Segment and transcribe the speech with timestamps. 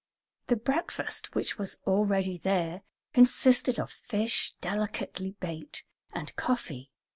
[0.47, 2.81] The breakfast, which was already there,
[3.13, 6.89] consisted of fish, delicately baked, and coffee.